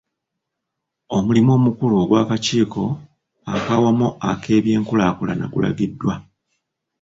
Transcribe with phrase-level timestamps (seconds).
[1.15, 2.83] Omulimu omukulu ogw'akakiiko
[3.53, 6.13] ak'awamu ak'ebyenkulaakulana gulagiddwa.